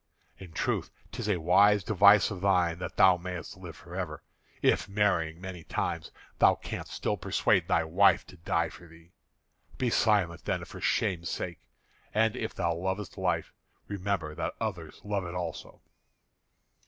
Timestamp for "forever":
3.75-4.23